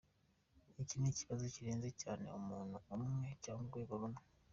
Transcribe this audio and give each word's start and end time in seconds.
Iki 0.81 0.95
ni 0.97 1.07
ikibazo 1.13 1.43
kirenze 1.53 1.89
cyane 2.01 2.25
umuntu 2.39 2.75
umwe 2.95 3.27
cyangwa 3.43 3.61
urwego 3.65 3.93
rumwe. 4.01 4.21